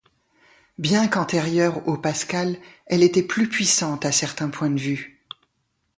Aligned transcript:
Bien 0.79 1.07
qu'antérieure 1.07 1.87
au 1.87 1.95
Pascal, 1.95 2.57
elle 2.87 3.03
était 3.03 3.21
plus 3.21 3.47
puissante 3.47 4.03
à 4.03 4.11
certains 4.11 4.49
points 4.49 4.71
de 4.71 4.79
vue. 4.79 5.21